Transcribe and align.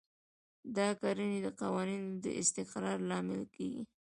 دا 0.77 0.87
کړنې 1.01 1.39
د 1.41 1.47
قوانینو 1.61 2.09
د 2.23 2.25
استقرار 2.41 2.97
لامل 3.09 3.41
کیږي. 3.55 3.83